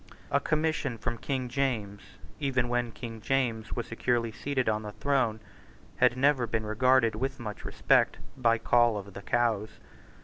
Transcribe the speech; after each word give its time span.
A 0.31 0.39
commission 0.39 0.97
from 0.97 1.19
King 1.19 1.47
James, 1.47 2.01
even 2.39 2.69
when 2.69 2.91
King 2.91 3.21
James 3.21 3.73
was 3.75 3.85
securely 3.85 4.31
seated 4.31 4.67
on 4.67 4.81
the 4.81 4.93
throne, 4.93 5.39
had 5.97 6.17
never 6.17 6.47
been 6.47 6.65
regarded 6.65 7.13
with 7.13 7.39
much 7.39 7.63
respect 7.63 8.17
by 8.35 8.57
Coll 8.57 8.97
of 8.97 9.13
the 9.13 9.21
Cows. 9.21 9.77